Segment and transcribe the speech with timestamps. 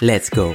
[0.00, 0.54] Let's go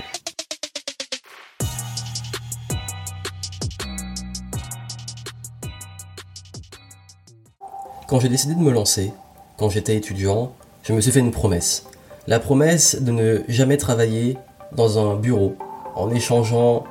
[8.07, 9.11] Quand j'ai décidé de me lancer,
[9.57, 10.53] quand j'étais étudiant,
[10.83, 11.87] je me suis fait une promesse.
[12.25, 14.37] La promesse de ne jamais travailler
[14.77, 15.57] dans un bureau
[15.95, 16.85] en échangeant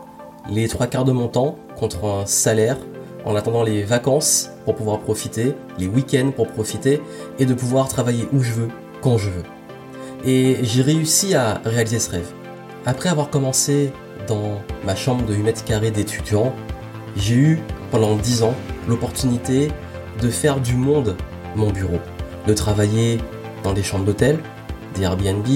[0.51, 2.77] les trois quarts de mon temps contre un salaire,
[3.25, 7.01] en attendant les vacances pour pouvoir profiter, les week-ends pour profiter
[7.39, 8.69] et de pouvoir travailler où je veux,
[9.01, 9.45] quand je veux.
[10.27, 12.42] Et j'ai réussi à réaliser ce rêve.
[12.85, 13.93] Après avoir commencé
[14.27, 16.53] dans ma chambre de 8 mètres carrés d'étudiant,
[17.17, 17.61] j'ai eu
[17.93, 18.55] pendant 10 ans
[18.89, 19.69] l'opportunité
[20.21, 21.17] de faire du monde
[21.55, 22.01] mon bureau,
[22.47, 23.19] de travailler
[23.63, 24.41] dans des chambres d'hôtel,
[24.95, 25.47] des Airbnb,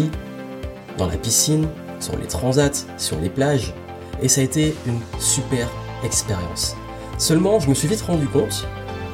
[0.98, 1.66] dans la piscine,
[1.98, 3.74] sur les transats, sur les plages,
[4.22, 5.68] et ça a été une super
[6.04, 6.76] expérience.
[7.18, 8.68] Seulement, je me suis vite rendu compte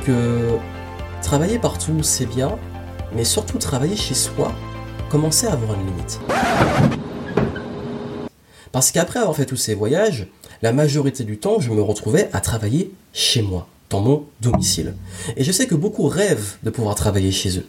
[0.05, 0.59] que
[1.23, 2.59] travailler partout, c'est bien,
[3.15, 4.53] mais surtout travailler chez soi
[5.09, 6.21] commençait à avoir une limite.
[8.73, 10.27] Parce qu'après avoir fait tous ces voyages,
[10.63, 14.95] la majorité du temps, je me retrouvais à travailler chez moi, dans mon domicile.
[15.37, 17.67] Et je sais que beaucoup rêvent de pouvoir travailler chez eux,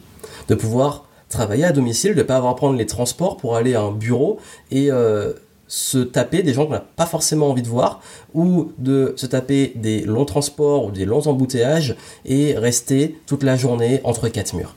[0.47, 3.75] de pouvoir travailler à domicile, de ne pas avoir à prendre les transports pour aller
[3.75, 4.39] à un bureau
[4.71, 5.33] et euh,
[5.67, 7.99] se taper des gens qu'on n'a pas forcément envie de voir,
[8.33, 11.95] ou de se taper des longs transports ou des longs embouteillages
[12.25, 14.75] et rester toute la journée entre quatre murs.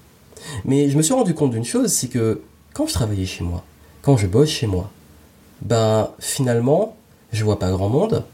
[0.64, 2.40] Mais je me suis rendu compte d'une chose, c'est que
[2.72, 3.62] quand je travaillais chez moi,
[4.02, 4.90] quand je bosse chez moi,
[5.62, 6.96] ben finalement,
[7.32, 8.24] je vois pas grand monde,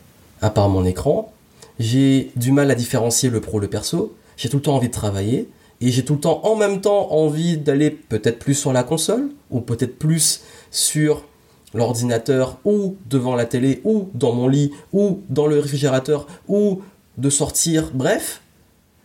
[0.40, 1.32] à part mon écran.
[1.78, 4.14] J'ai du mal à différencier le pro le perso.
[4.36, 5.48] J'ai tout le temps envie de travailler.
[5.80, 9.30] Et j'ai tout le temps en même temps envie d'aller peut-être plus sur la console,
[9.50, 11.24] ou peut-être plus sur
[11.74, 16.82] l'ordinateur, ou devant la télé, ou dans mon lit, ou dans le réfrigérateur, ou
[17.18, 17.90] de sortir.
[17.94, 18.42] Bref,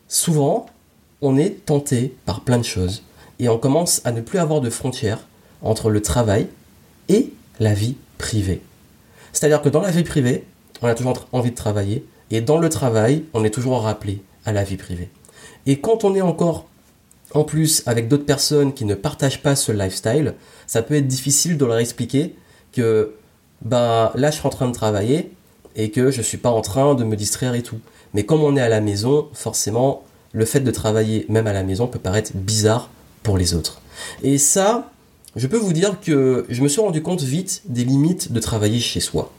[0.07, 0.67] souvent,
[1.22, 3.01] on est tenté par plein de choses.
[3.39, 5.25] Et on commence à ne plus avoir de frontières
[5.63, 6.47] entre le travail
[7.09, 8.61] et la vie privée.
[9.33, 10.45] C'est-à-dire que dans la vie privée,
[10.81, 14.51] on a toujours envie de travailler, et dans le travail, on est toujours rappelé à
[14.51, 15.09] la vie privée.
[15.66, 16.66] Et quand on est encore
[17.33, 20.33] en plus avec d'autres personnes qui ne partagent pas ce lifestyle,
[20.66, 22.35] ça peut être difficile de leur expliquer
[22.72, 23.16] que
[23.61, 25.31] bah là je suis en train de travailler
[25.75, 27.79] et que je suis pas en train de me distraire et tout.
[28.13, 31.63] Mais comme on est à la maison, forcément, le fait de travailler même à la
[31.63, 32.89] maison peut paraître bizarre
[33.23, 33.81] pour les autres.
[34.23, 34.91] Et ça,
[35.37, 38.79] je peux vous dire que je me suis rendu compte vite des limites de travailler
[38.79, 39.31] chez soi.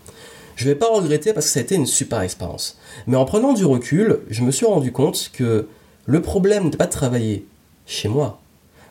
[0.55, 2.79] Je ne vais pas regretter parce que ça a été une super expérience.
[3.09, 5.67] Mais en prenant du recul, je me suis rendu compte que
[6.07, 7.47] le problème n'était pas de travailler
[7.87, 8.41] chez moi.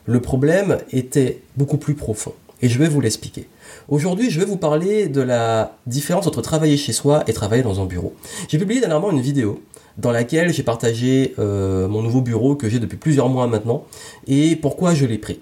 [0.04, 2.34] Le problème était beaucoup plus profond.
[2.60, 3.48] Et je vais vous l'expliquer.
[3.88, 7.80] Aujourd'hui, je vais vous parler de la différence entre travailler chez soi et travailler dans
[7.80, 8.14] un bureau.
[8.48, 9.62] J'ai publié dernièrement une vidéo
[9.96, 13.84] dans laquelle j'ai partagé euh, mon nouveau bureau que j'ai depuis plusieurs mois maintenant
[14.26, 15.40] et pourquoi je l'ai pris.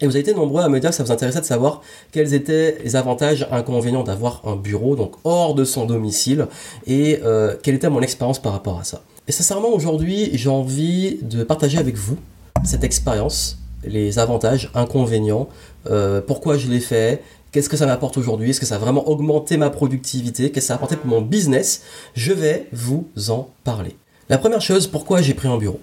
[0.00, 1.80] Et vous avez été nombreux à me dire que ça vous intéressait de savoir
[2.12, 6.46] quels étaient les avantages inconvénients d'avoir un bureau, donc hors de son domicile,
[6.86, 9.02] et euh, quelle était mon expérience par rapport à ça.
[9.28, 12.16] Et sincèrement, aujourd'hui, j'ai envie de partager avec vous
[12.64, 15.48] cette expérience, les avantages, inconvénients,
[15.90, 17.22] euh, pourquoi je l'ai fait,
[17.52, 20.68] qu'est-ce que ça m'apporte aujourd'hui, est-ce que ça a vraiment augmenté ma productivité, qu'est-ce que
[20.68, 21.82] ça a apporté pour mon business,
[22.14, 23.96] je vais vous en parler.
[24.28, 25.80] La première chose, pourquoi j'ai pris un bureau?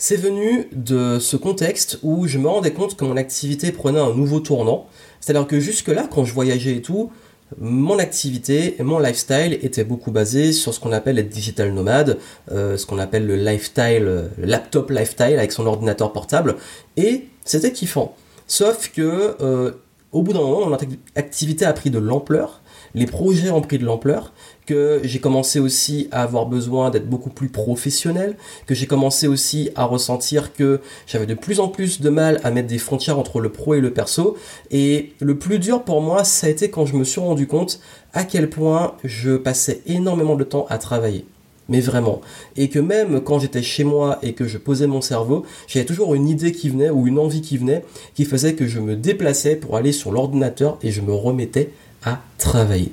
[0.00, 4.14] C'est venu de ce contexte où je me rendais compte que mon activité prenait un
[4.14, 4.86] nouveau tournant.
[5.20, 7.12] C'est-à-dire que jusque-là, quand je voyageais et tout,
[7.58, 12.16] mon activité et mon lifestyle étaient beaucoup basés sur ce qu'on appelle être digital nomade,
[12.50, 16.56] euh, ce qu'on appelle le lifestyle, le laptop lifestyle avec son ordinateur portable,
[16.96, 18.16] et c'était kiffant.
[18.46, 19.72] Sauf que euh,
[20.12, 20.78] au bout d'un moment, mon
[21.14, 22.59] activité a pris de l'ampleur,
[22.94, 24.32] les projets ont pris de l'ampleur,
[24.66, 28.36] que j'ai commencé aussi à avoir besoin d'être beaucoup plus professionnel,
[28.66, 32.50] que j'ai commencé aussi à ressentir que j'avais de plus en plus de mal à
[32.50, 34.36] mettre des frontières entre le pro et le perso.
[34.70, 37.80] Et le plus dur pour moi, ça a été quand je me suis rendu compte
[38.12, 41.24] à quel point je passais énormément de temps à travailler
[41.70, 42.20] mais vraiment.
[42.56, 46.14] Et que même quand j'étais chez moi et que je posais mon cerveau, j'avais toujours
[46.14, 47.84] une idée qui venait ou une envie qui venait
[48.14, 51.70] qui faisait que je me déplaçais pour aller sur l'ordinateur et je me remettais
[52.04, 52.92] à travailler.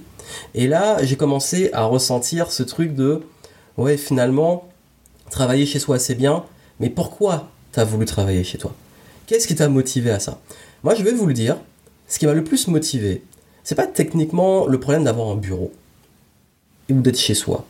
[0.53, 3.21] Et là, j'ai commencé à ressentir ce truc de,
[3.77, 4.67] ouais, finalement,
[5.29, 6.43] travailler chez soi, c'est bien,
[6.79, 8.73] mais pourquoi t'as voulu travailler chez toi?
[9.25, 10.39] Qu'est-ce qui t'a motivé à ça?
[10.83, 11.57] Moi, je vais vous le dire,
[12.07, 13.23] ce qui m'a le plus motivé,
[13.63, 15.73] c'est pas techniquement le problème d'avoir un bureau
[16.89, 17.65] ou d'être chez soi.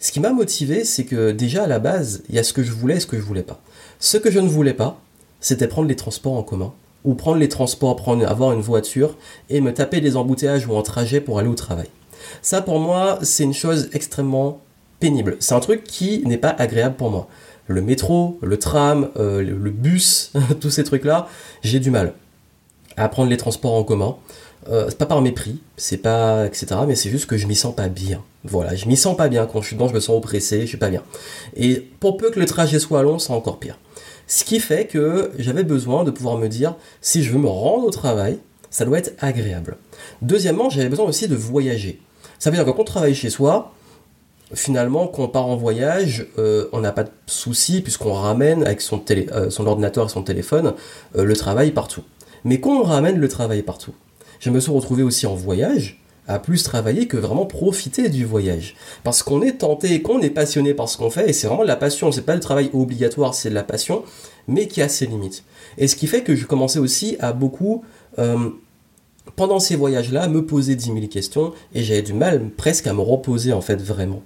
[0.00, 2.62] Ce qui m'a motivé, c'est que déjà à la base, il y a ce que
[2.62, 3.60] je voulais et ce que je voulais pas.
[4.00, 5.00] Ce que je ne voulais pas,
[5.40, 6.72] c'était prendre les transports en commun
[7.04, 9.16] ou prendre les transports, prendre, avoir une voiture
[9.50, 11.88] et me taper des embouteillages ou un trajet pour aller au travail.
[12.42, 14.60] Ça, pour moi, c'est une chose extrêmement
[15.00, 15.36] pénible.
[15.40, 17.28] C'est un truc qui n'est pas agréable pour moi.
[17.66, 21.28] Le métro, le tram, euh, le bus, tous ces trucs-là,
[21.62, 22.14] j'ai du mal
[22.96, 24.16] à prendre les transports en commun.
[24.70, 26.66] Euh, c'est pas par mépris, c'est pas etc.
[26.86, 28.22] Mais c'est juste que je m'y sens pas bien.
[28.44, 30.66] Voilà, je m'y sens pas bien quand je suis dedans, je me sens oppressé, je
[30.66, 31.02] suis pas bien.
[31.56, 33.78] Et pour peu que le trajet soit long, c'est encore pire.
[34.26, 37.86] Ce qui fait que j'avais besoin de pouvoir me dire, si je veux me rendre
[37.86, 38.38] au travail,
[38.70, 39.76] ça doit être agréable.
[40.22, 42.00] Deuxièmement, j'avais besoin aussi de voyager.
[42.38, 43.72] Ça veut dire que quand on travaille chez soi,
[44.54, 48.82] finalement, quand on part en voyage, euh, on n'a pas de souci puisqu'on ramène avec
[48.82, 50.74] euh, son ordinateur et son téléphone
[51.14, 52.02] le travail partout.
[52.44, 53.94] Mais quand on ramène le travail partout,
[54.40, 58.76] je me suis retrouvé aussi en voyage à plus travailler que vraiment profiter du voyage.
[59.02, 61.76] Parce qu'on est tenté, qu'on est passionné par ce qu'on fait, et c'est vraiment la
[61.76, 64.02] passion, c'est pas le travail obligatoire, c'est la passion,
[64.48, 65.44] mais qui a ses limites.
[65.78, 67.84] Et ce qui fait que je commençais aussi à beaucoup,
[68.18, 68.50] euh,
[69.36, 73.00] pendant ces voyages-là, me poser 10 000 questions, et j'avais du mal presque à me
[73.00, 74.22] reposer en fait vraiment.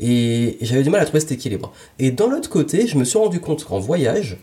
[0.00, 1.72] Et j'avais du mal à trouver cet équilibre.
[1.98, 4.38] Et d'un autre côté, je me suis rendu compte qu'en voyage,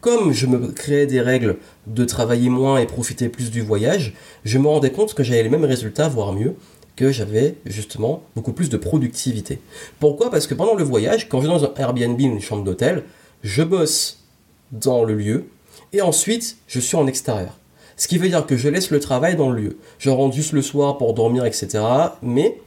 [0.00, 1.56] comme je me créais des règles
[1.86, 4.14] de travailler moins et profiter plus du voyage,
[4.44, 6.54] je me rendais compte que j'avais les mêmes résultats, voire mieux,
[6.96, 9.58] que j'avais justement beaucoup plus de productivité.
[10.00, 10.30] Pourquoi?
[10.30, 13.04] Parce que pendant le voyage, quand je vais dans un Airbnb ou une chambre d'hôtel,
[13.42, 14.24] je bosse
[14.72, 15.44] dans le lieu
[15.92, 17.58] et ensuite je suis en extérieur.
[17.98, 19.78] Ce qui veut dire que je laisse le travail dans le lieu.
[19.98, 21.82] Je rentre juste le soir pour dormir, etc.
[22.22, 22.58] Mais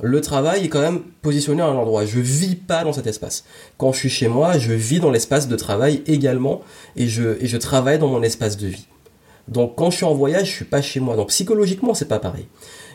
[0.00, 2.04] le travail est quand même positionné à un endroit.
[2.04, 3.44] Je vis pas dans cet espace.
[3.78, 6.60] Quand je suis chez moi, je vis dans l'espace de travail également
[6.96, 8.86] et je, travaille dans mon espace de vie.
[9.48, 11.16] Donc quand je suis en voyage, je suis pas chez moi.
[11.16, 12.46] Donc psychologiquement, c'est pas pareil.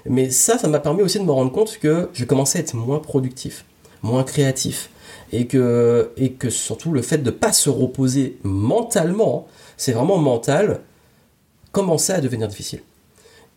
[0.05, 2.75] Mais ça, ça m'a permis aussi de me rendre compte que je commençais à être
[2.75, 3.65] moins productif,
[4.01, 4.89] moins créatif.
[5.35, 9.47] Et que, et que surtout le fait de ne pas se reposer mentalement,
[9.77, 10.81] c'est vraiment mental,
[11.71, 12.81] commençait à devenir difficile.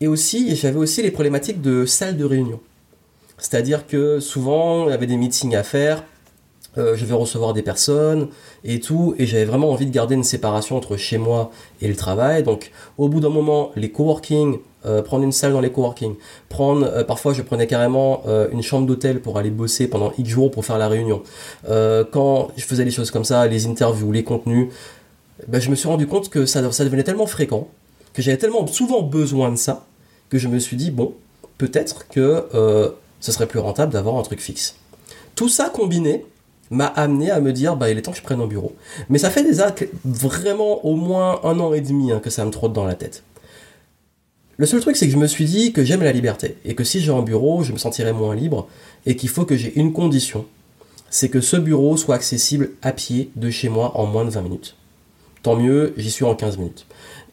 [0.00, 2.60] Et aussi, j'avais aussi les problématiques de salle de réunion.
[3.38, 6.02] C'est-à-dire que souvent, il y avait des meetings à faire,
[6.78, 8.28] euh, je vais recevoir des personnes
[8.62, 11.50] et tout, et j'avais vraiment envie de garder une séparation entre chez moi
[11.80, 12.42] et le travail.
[12.42, 16.14] Donc, au bout d'un moment, les coworking, euh, prendre une salle dans les coworking,
[16.50, 18.22] prendre, euh, parfois je prenais carrément
[18.52, 21.22] une chambre d'hôtel pour aller bosser pendant X jours pour faire la réunion.
[21.66, 24.68] quand je faisais les choses comme ça, les interviews, les contenus,
[25.48, 27.68] ben, je me suis rendu compte que ça, ça devenait tellement fréquent,
[28.12, 29.86] que j'avais tellement souvent besoin de ça,
[30.30, 31.14] que je me suis dit, bon,
[31.58, 34.76] peut-être que ce serait plus rentable d'avoir un truc fixe.
[35.34, 36.24] Tout ça combiné
[36.70, 38.74] m'a amené à me dire, bah il est temps que je prenne un bureau.
[39.08, 39.74] Mais ça fait déjà
[40.04, 43.22] vraiment au moins un an et demi hein, que ça me trotte dans la tête.
[44.58, 46.82] Le seul truc, c'est que je me suis dit que j'aime la liberté et que
[46.82, 48.68] si j'ai un bureau, je me sentirais moins libre
[49.04, 50.46] et qu'il faut que j'ai une condition,
[51.10, 54.42] c'est que ce bureau soit accessible à pied de chez moi en moins de 20
[54.42, 54.76] minutes.
[55.42, 56.86] Tant mieux, j'y suis en 15 minutes.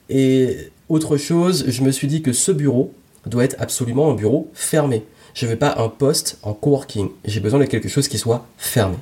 [0.09, 0.57] Et
[0.89, 2.93] autre chose, je me suis dit que ce bureau
[3.25, 7.09] doit être absolument un bureau fermé je veux pas un poste en coworking.
[7.25, 8.97] J'ai besoin de quelque chose qui soit fermé.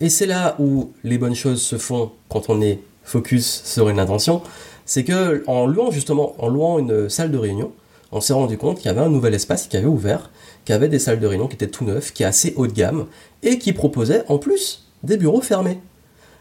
[0.00, 3.98] Et c'est là où les bonnes choses se font quand on est focus sur une
[3.98, 4.42] intention.
[4.86, 7.72] C'est que en louant justement, en louant une salle de réunion,
[8.12, 10.30] on s'est rendu compte qu'il y avait un nouvel espace qui avait ouvert,
[10.64, 12.72] qui avait des salles de réunion qui étaient tout neufs, qui est assez haut de
[12.72, 13.06] gamme
[13.42, 15.78] et qui proposait en plus des bureaux fermés.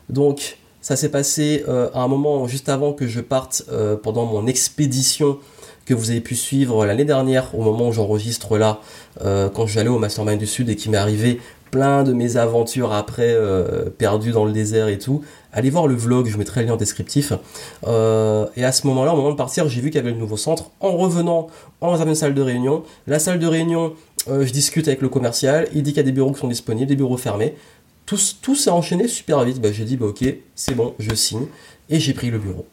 [0.10, 4.26] Donc ça s'est passé euh, à un moment juste avant que je parte euh, pendant
[4.26, 5.38] mon expédition
[5.90, 8.80] que vous avez pu suivre l'année dernière au moment où j'enregistre là,
[9.26, 11.42] euh, quand j'allais au Mastermind du Sud et qui m'est arrivé
[11.72, 15.24] plein de mes aventures après euh, perdues dans le désert et tout.
[15.52, 17.34] Allez voir le vlog, je mettrai le lien en descriptif.
[17.88, 20.20] Euh, et à ce moment-là, au moment de partir, j'ai vu qu'il y avait le
[20.20, 20.70] nouveau centre.
[20.80, 21.48] En revenant,
[21.82, 22.84] on dans une salle de réunion.
[23.08, 23.94] La salle de réunion,
[24.28, 25.68] je discute avec le commercial.
[25.74, 27.56] Il dit qu'il y a des bureaux qui sont disponibles, des bureaux fermés.
[28.06, 29.60] Tout, tout s'est enchaîné super vite.
[29.60, 31.48] Bah, j'ai dit, bah, ok, c'est bon, je signe.
[31.90, 32.68] Et j'ai pris le bureau.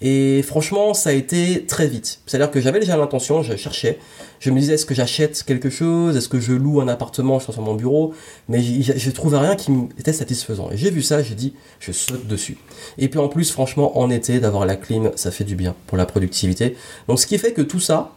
[0.00, 2.20] Et franchement, ça a été très vite.
[2.26, 3.98] C'est-à-dire que j'avais déjà l'intention, je cherchais.
[4.38, 6.16] Je me disais, est-ce que j'achète quelque chose?
[6.16, 8.14] Est-ce que je loue un appartement sur mon bureau?
[8.48, 10.70] Mais je trouvais rien qui était satisfaisant.
[10.70, 12.58] Et j'ai vu ça, j'ai dit, je saute dessus.
[12.96, 15.98] Et puis en plus, franchement, en été, d'avoir la clim, ça fait du bien pour
[15.98, 16.76] la productivité.
[17.08, 18.12] Donc ce qui fait que tout ça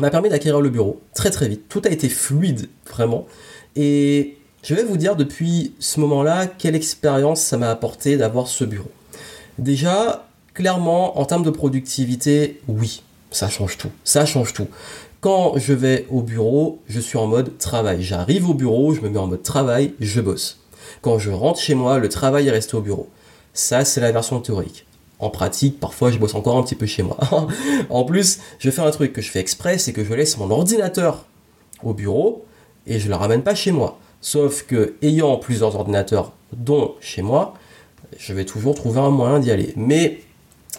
[0.00, 1.68] m'a permis d'acquérir le bureau très très vite.
[1.68, 3.26] Tout a été fluide, vraiment.
[3.76, 8.64] Et je vais vous dire depuis ce moment-là quelle expérience ça m'a apporté d'avoir ce
[8.64, 8.90] bureau.
[9.58, 13.90] Déjà, clairement, en termes de productivité, oui, ça change tout.
[14.04, 14.68] Ça change tout.
[15.20, 18.02] Quand je vais au bureau, je suis en mode travail.
[18.02, 20.58] J'arrive au bureau, je me mets en mode travail, je bosse.
[21.00, 23.08] Quand je rentre chez moi, le travail est resté au bureau.
[23.54, 24.86] Ça, c'est la version théorique.
[25.20, 27.16] en pratique, parfois je bosse encore un petit peu chez moi.
[27.90, 30.50] en plus, je fais un truc que je fais exprès, c'est que je laisse mon
[30.50, 31.26] ordinateur
[31.84, 32.44] au bureau
[32.88, 34.00] et je le ramène pas chez moi.
[34.20, 37.54] Sauf que ayant plusieurs ordinateurs, dont chez moi,
[38.18, 39.72] je vais toujours trouver un moyen d'y aller.
[39.76, 40.20] Mais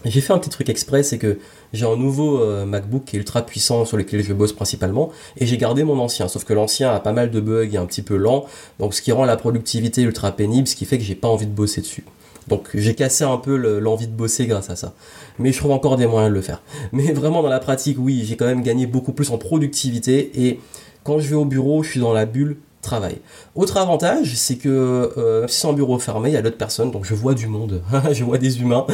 [0.05, 1.39] j'ai fait un petit truc exprès, c'est que
[1.71, 5.45] j'ai un nouveau euh, MacBook qui est ultra puissant sur lequel je bosse principalement, et
[5.45, 6.27] j'ai gardé mon ancien.
[6.27, 8.45] Sauf que l'ancien a pas mal de bugs et un petit peu lent,
[8.79, 11.47] donc ce qui rend la productivité ultra pénible, ce qui fait que j'ai pas envie
[11.47, 12.03] de bosser dessus.
[12.47, 14.93] Donc j'ai cassé un peu l'envie de bosser grâce à ça.
[15.39, 16.61] Mais je trouve encore des moyens de le faire.
[16.91, 20.59] Mais vraiment dans la pratique, oui, j'ai quand même gagné beaucoup plus en productivité et
[21.03, 23.17] quand je vais au bureau, je suis dans la bulle travail.
[23.55, 24.69] Autre avantage, c'est que
[25.17, 27.47] euh, si c'est un bureau fermé, il y a d'autres personnes, donc je vois du
[27.47, 28.85] monde, je vois des humains,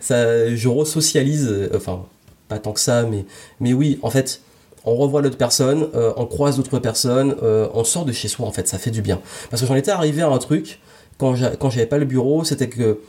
[0.00, 2.04] ça, je resocialise, euh, enfin
[2.46, 3.26] pas tant que ça, mais,
[3.60, 4.40] mais oui, en fait,
[4.84, 8.52] on revoit d'autres personnes, euh, on croise d'autres personnes, on sort de chez soi en
[8.52, 9.20] fait, ça fait du bien.
[9.50, 10.80] Parce que j'en étais arrivé à un truc,
[11.18, 13.00] quand j'avais pas le bureau, c'était que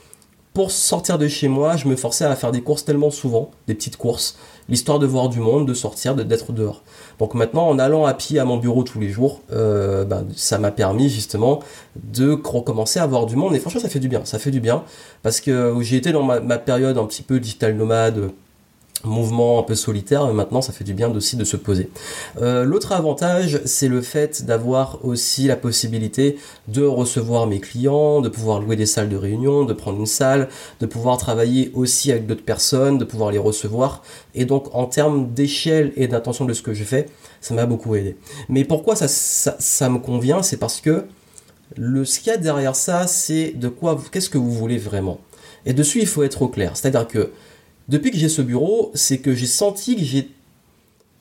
[0.52, 3.74] pour sortir de chez moi, je me forçais à faire des courses tellement souvent, des
[3.74, 4.36] petites courses,
[4.68, 6.82] l'histoire de voir du monde, de sortir, d'être dehors.
[7.18, 10.58] Donc maintenant, en allant à pied à mon bureau tous les jours, euh, ben, ça
[10.58, 11.60] m'a permis justement
[11.96, 13.54] de recommencer à voir du monde.
[13.54, 14.24] Et franchement, ça fait du bien.
[14.24, 14.82] Ça fait du bien
[15.22, 18.30] parce que j'ai été dans ma, période un petit peu digital nomade,
[19.04, 21.90] mouvement un peu solitaire, mais maintenant ça fait du bien aussi de se poser.
[22.40, 26.36] Euh, l'autre avantage, c'est le fait d'avoir aussi la possibilité
[26.68, 30.48] de recevoir mes clients, de pouvoir louer des salles de réunion, de prendre une salle,
[30.80, 34.02] de pouvoir travailler aussi avec d'autres personnes, de pouvoir les recevoir.
[34.34, 37.06] Et donc en termes d'échelle et d'intention de ce que je fais,
[37.40, 38.16] ça m'a beaucoup aidé.
[38.48, 40.42] Mais pourquoi ça, ça, me convient?
[40.42, 41.04] C'est parce que
[41.76, 45.18] le, ce qu'il y a derrière ça, c'est de quoi, qu'est-ce que vous voulez vraiment?
[45.66, 46.72] Et dessus, il faut être au clair.
[46.74, 47.30] C'est-à-dire que
[47.90, 50.30] depuis que j'ai ce bureau, c'est que j'ai senti que j'ai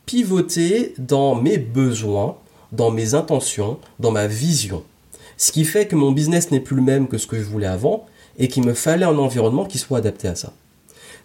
[0.05, 2.37] pivoté dans mes besoins,
[2.71, 4.83] dans mes intentions, dans ma vision.
[5.35, 7.65] Ce qui fait que mon business n'est plus le même que ce que je voulais
[7.65, 8.05] avant
[8.37, 10.53] et qu'il me fallait un environnement qui soit adapté à ça.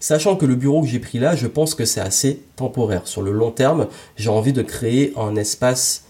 [0.01, 3.07] Sachant que le bureau que j'ai pris là, je pense que c'est assez temporaire.
[3.07, 6.05] Sur le long terme, j'ai envie de créer un espace.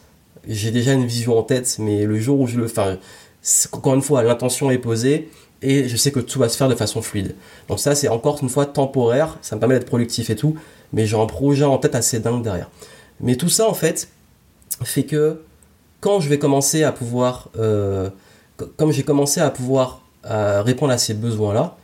[0.47, 2.99] J'ai déjà une vision en tête, mais le jour où je le fais,
[3.73, 5.29] encore une fois, l'intention est posée
[5.65, 7.35] et je sais que tout va se faire de façon fluide.
[7.69, 10.57] Donc ça, c'est encore une fois temporaire, ça me permet d'être productif et tout,
[10.93, 12.71] mais j'ai un projet en tête assez dingue derrière.
[13.21, 14.09] Mais tout ça, en fait,
[14.83, 15.41] fait que
[16.01, 18.11] quand je vais commencer à pouvoir, euh,
[18.77, 21.77] comme j'ai commencé à pouvoir euh, répondre à ces besoins-là,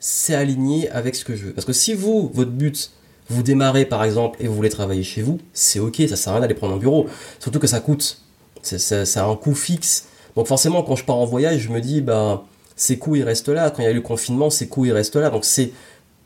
[0.00, 1.52] c'est aligné avec ce que je veux.
[1.52, 2.90] Parce que si vous, votre but,
[3.30, 6.36] vous démarrez par exemple et vous voulez travailler chez vous, c'est ok, ça sert à
[6.36, 7.06] rien d'aller prendre un bureau.
[7.38, 8.20] Surtout que ça coûte,
[8.62, 10.08] ça a un coût fixe.
[10.36, 12.44] Donc forcément, quand je pars en voyage, je me dis, bah,
[12.76, 13.70] ces coûts ils restent là.
[13.70, 15.30] Quand il y a eu le confinement, ces coûts ils restent là.
[15.30, 15.72] Donc c'est,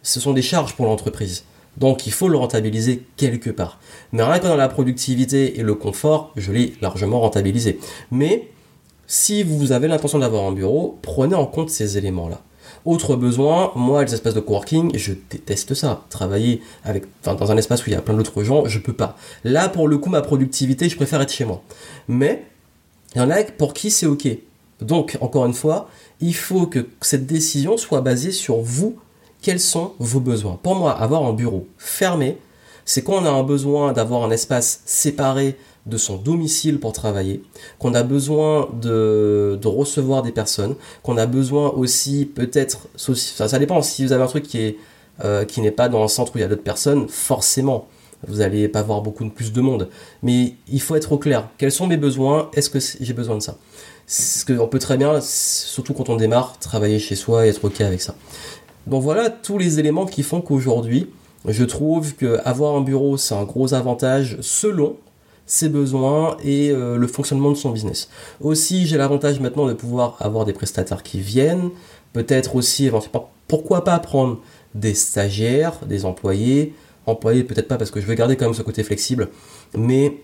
[0.02, 1.44] ce sont des charges pour l'entreprise.
[1.76, 3.78] Donc il faut le rentabiliser quelque part.
[4.12, 7.78] Mais rien que dans la productivité et le confort, je l'ai largement rentabilisé.
[8.10, 8.48] Mais
[9.06, 12.40] si vous avez l'intention d'avoir un bureau, prenez en compte ces éléments-là.
[12.84, 16.04] Autre besoin, moi, les espaces de coworking, je déteste ça.
[16.10, 19.16] Travailler avec, dans un espace où il y a plein d'autres gens, je peux pas.
[19.44, 21.62] Là, pour le coup, ma productivité, je préfère être chez moi.
[22.06, 22.44] Mais,
[23.14, 24.28] il y en a pour qui c'est ok.
[24.80, 25.88] Donc, encore une fois,
[26.20, 28.96] il faut que cette décision soit basée sur vous,
[29.42, 30.58] quels sont vos besoins?
[30.62, 32.38] Pour moi, avoir un bureau fermé,
[32.84, 35.56] c'est quand on a un besoin d'avoir un espace séparé
[35.86, 37.42] de son domicile pour travailler,
[37.78, 44.04] qu'on a besoin de, recevoir des personnes, qu'on a besoin aussi peut-être, ça, dépend, si
[44.04, 44.76] vous avez un truc qui
[45.24, 47.88] euh, qui n'est pas dans un centre où il y a d'autres personnes, forcément,
[48.28, 49.88] vous n'allez pas voir beaucoup plus de monde.
[50.22, 51.48] Mais il faut être au clair.
[51.58, 52.50] Quels sont mes besoins?
[52.54, 53.56] Est-ce que j'ai besoin de ça?
[54.08, 57.82] Ce qu'on peut très bien, surtout quand on démarre, travailler chez soi et être ok
[57.82, 58.14] avec ça.
[58.86, 61.10] Donc voilà tous les éléments qui font qu'aujourd'hui,
[61.46, 64.96] je trouve qu'avoir un bureau, c'est un gros avantage selon
[65.44, 68.08] ses besoins et euh, le fonctionnement de son business.
[68.40, 71.70] Aussi, j'ai l'avantage maintenant de pouvoir avoir des prestataires qui viennent,
[72.14, 72.90] peut-être aussi,
[73.46, 74.40] pourquoi pas prendre
[74.74, 76.74] des stagiaires, des employés,
[77.06, 79.28] employés peut-être pas parce que je veux garder quand même ce côté flexible,
[79.76, 80.22] mais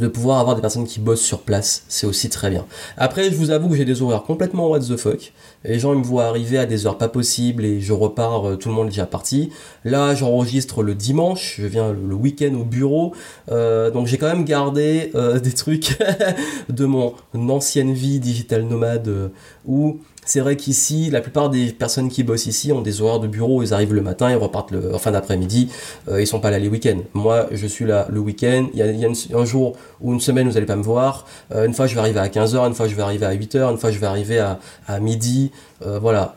[0.00, 2.66] de pouvoir avoir des personnes qui bossent sur place, c'est aussi très bien.
[2.96, 5.32] Après, je vous avoue que j'ai des horaires complètement what the fuck.
[5.64, 8.56] Les gens ils me voient arriver à des heures pas possibles et je repars, euh,
[8.56, 9.50] tout le monde est déjà parti.
[9.84, 13.14] Là, j'enregistre le dimanche, je viens le week-end au bureau,
[13.50, 15.98] euh, donc j'ai quand même gardé euh, des trucs
[16.68, 19.30] de mon ancienne vie digital nomade
[19.66, 23.26] où c'est vrai qu'ici, la plupart des personnes qui bossent ici ont des horaires de
[23.26, 25.68] bureau, ils arrivent le matin, ils repartent en fin d'après-midi,
[26.08, 27.00] euh, ils sont pas là les week-ends.
[27.14, 30.56] Moi, je suis là le week-end, il y a, un jour ou une semaine, vous
[30.56, 32.94] allez pas me voir, euh, une fois je vais arriver à 15h, une fois je
[32.94, 35.50] vais arriver à 8h, une fois je vais arriver à, à midi,
[35.84, 36.36] euh, voilà.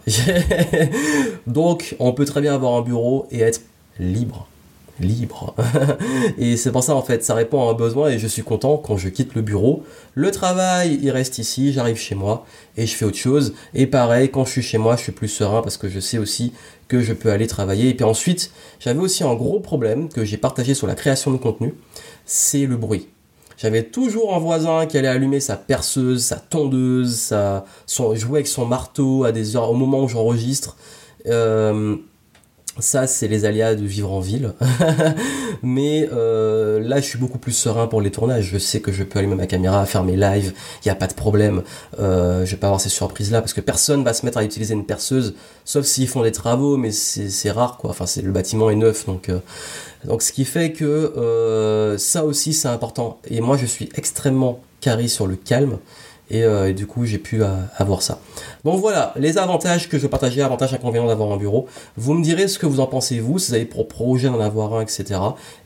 [1.48, 3.62] Donc, on peut très bien avoir un bureau et être
[4.00, 4.48] libre.
[5.00, 5.56] Libre.
[6.38, 8.78] et c'est pour ça en fait, ça répond à un besoin et je suis content
[8.78, 9.84] quand je quitte le bureau.
[10.14, 12.46] Le travail, il reste ici, j'arrive chez moi
[12.78, 13.54] et je fais autre chose.
[13.74, 16.18] Et pareil, quand je suis chez moi, je suis plus serein parce que je sais
[16.18, 16.54] aussi
[16.88, 17.90] que je peux aller travailler.
[17.90, 21.38] Et puis ensuite, j'avais aussi un gros problème que j'ai partagé sur la création de
[21.38, 21.74] contenu,
[22.26, 23.08] c'est le bruit.
[23.58, 28.48] J'avais toujours un voisin qui allait allumer sa perceuse, sa tondeuse, sa, son, jouer avec
[28.48, 30.78] son marteau à des heures, au moment où j'enregistre.
[31.26, 31.98] Euh,
[32.80, 34.54] ça, c'est les aléas de vivre en ville.
[35.64, 38.46] Mais euh, là, je suis beaucoup plus serein pour les tournages.
[38.46, 40.54] Je sais que je peux allumer ma caméra, faire mes lives,
[40.84, 41.64] il n'y a pas de problème.
[42.00, 44.74] Euh, je vais pas avoir ces surprises-là parce que personne va se mettre à utiliser
[44.74, 47.90] une perceuse, sauf s'ils font des travaux, mais c'est rare, quoi.
[47.90, 49.40] Enfin, le bâtiment est neuf, donc euh,
[50.06, 53.20] donc ce qui fait que euh, ça aussi, c'est important.
[53.30, 55.80] Et moi, je suis extrêmement carré sur le calme.
[56.34, 58.20] Euh, et, du coup j'ai pu euh, avoir ça.
[58.66, 61.68] Donc voilà, les avantages que je partageais, avantages inconvénients d'avoir un bureau.
[61.96, 64.40] Vous me direz ce que vous en pensez vous, si vous avez pour projet d'en
[64.40, 65.20] avoir un, etc.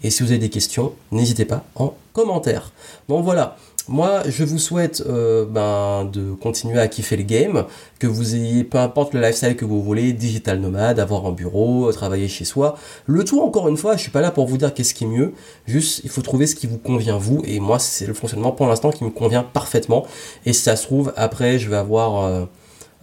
[0.03, 2.71] Et si vous avez des questions, n'hésitez pas en commentaire.
[3.09, 3.57] Donc voilà,
[3.87, 7.65] moi, je vous souhaite euh, ben, de continuer à kiffer le game,
[7.99, 11.91] que vous ayez, peu importe le lifestyle que vous voulez, digital nomade, avoir un bureau,
[11.91, 12.77] travailler chez soi.
[13.05, 15.07] Le tout, encore une fois, je suis pas là pour vous dire qu'est-ce qui est
[15.07, 15.33] mieux,
[15.65, 18.67] juste il faut trouver ce qui vous convient vous, et moi, c'est le fonctionnement pour
[18.67, 20.05] l'instant qui me convient parfaitement.
[20.45, 22.25] Et si ça se trouve, après, je vais avoir...
[22.25, 22.45] Euh,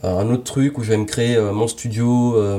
[0.04, 2.06] un autre truc où je vais me créer euh, mon studio,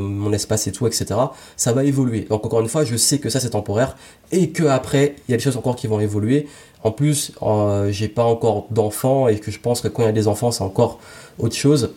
[0.02, 1.16] mon espace et tout, etc.
[1.56, 2.28] Ça va évoluer.
[2.30, 3.96] Donc encore une fois, je sais que ça c'est temporaire
[4.34, 6.48] et que après il y a des choses encore qui vont évoluer.
[6.84, 10.10] En plus, euh, j'ai pas encore d'enfants et que je pense que quand il y
[10.10, 11.00] a des enfants, c'est encore
[11.38, 11.92] autre chose.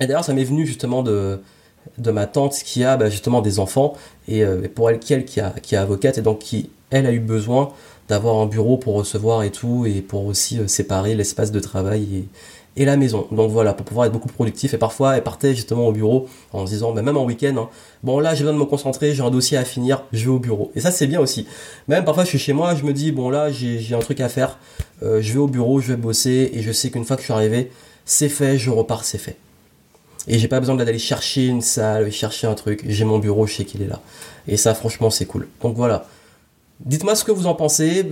[0.00, 1.40] Et d'ailleurs, ça m'est venu justement de,
[1.98, 3.94] ma tante qui a bah, justement des enfants
[4.28, 7.72] et euh, pour elle, qui, elle a, avocate et donc qui, elle, a eu besoin
[8.08, 12.16] d'avoir un bureau pour recevoir et tout et pour aussi euh, séparer l'espace de travail
[12.16, 12.28] et,
[12.76, 13.26] et la maison.
[13.30, 14.74] Donc voilà, pour pouvoir être beaucoup productif.
[14.74, 17.68] Et parfois, elle partait justement au bureau en se disant, bah, même en week-end, hein,
[18.02, 20.38] bon là, j'ai besoin de me concentrer, j'ai un dossier à finir, je vais au
[20.38, 20.70] bureau.
[20.74, 21.46] Et ça, c'est bien aussi.
[21.88, 24.28] Même parfois, je suis chez moi, je me dis, bon là, j'ai un truc à
[24.28, 24.58] faire,
[25.02, 27.26] euh, je vais au bureau, je vais bosser, et je sais qu'une fois que je
[27.26, 27.70] suis arrivé,
[28.04, 29.36] c'est fait, je repars, c'est fait.
[30.28, 32.82] Et j'ai pas besoin d'aller chercher une salle, chercher un truc.
[32.86, 34.00] J'ai mon bureau, je sais qu'il est là.
[34.48, 35.46] Et ça, franchement, c'est cool.
[35.62, 36.06] Donc voilà.
[36.80, 38.04] Dites-moi ce que vous en pensez.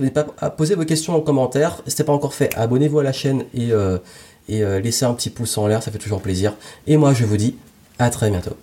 [0.57, 1.81] Posez vos questions en commentaire.
[1.85, 3.97] Si ce n'est pas encore fait, abonnez-vous à la chaîne et, euh,
[4.47, 6.53] et euh, laissez un petit pouce en l'air, ça fait toujours plaisir.
[6.87, 7.55] Et moi je vous dis
[7.99, 8.55] à très bientôt.